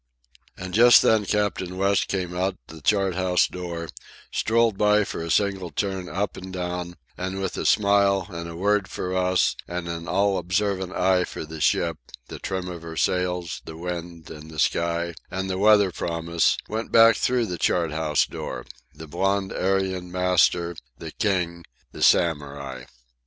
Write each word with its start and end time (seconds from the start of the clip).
And 0.57 0.73
just 0.73 1.03
then 1.03 1.27
Captain 1.27 1.77
West 1.77 2.07
came 2.07 2.35
out 2.35 2.57
the 2.65 2.81
chart 2.81 3.13
house 3.13 3.45
door, 3.47 3.87
strolled 4.31 4.75
by 4.75 5.03
for 5.03 5.21
a 5.21 5.29
single 5.29 5.69
turn 5.69 6.09
up 6.09 6.35
and 6.35 6.51
down, 6.51 6.95
and 7.17 7.39
with 7.39 7.55
a 7.55 7.67
smile 7.67 8.25
and 8.31 8.49
a 8.49 8.55
word 8.55 8.87
for 8.87 9.15
us 9.15 9.55
and 9.67 9.87
an 9.87 10.07
all 10.07 10.39
observant 10.39 10.93
eye 10.93 11.23
for 11.23 11.45
the 11.45 11.61
ship, 11.61 11.97
the 12.29 12.39
trim 12.39 12.67
of 12.67 12.81
her 12.81 12.97
sails, 12.97 13.61
the 13.65 13.77
wind, 13.77 14.31
and 14.31 14.49
the 14.49 14.57
sky, 14.57 15.13
and 15.29 15.51
the 15.51 15.59
weather 15.59 15.91
promise, 15.91 16.57
went 16.67 16.91
back 16.91 17.15
through 17.15 17.45
the 17.45 17.59
chart 17.59 17.91
house 17.91 18.25
door—the 18.25 19.07
blond 19.07 19.53
Aryan 19.53 20.11
master, 20.11 20.77
the 20.97 21.11
king, 21.11 21.63
the 21.91 22.01
Samurai. 22.01 22.85